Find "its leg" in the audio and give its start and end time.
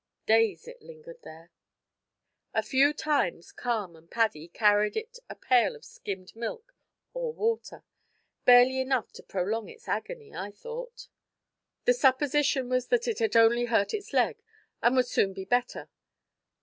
13.93-14.41